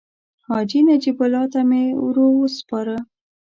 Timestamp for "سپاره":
2.57-2.95